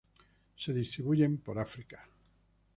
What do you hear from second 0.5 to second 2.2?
Se distribuyen por África.